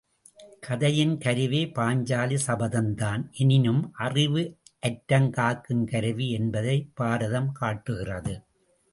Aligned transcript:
கதையின் 0.59 1.17
கருவே 1.17 1.59
பாஞ்சாலி 1.75 2.37
சபதம்தான் 2.47 3.23
எனினும் 3.31 3.93
அறிவு 3.97 4.43
அற்றம் 4.79 5.29
காக்கும் 5.29 5.83
கருவி 5.85 6.29
என்பதை 6.31 6.75
பாரதம் 6.93 7.51
காட்டுகிறது. 7.51 8.33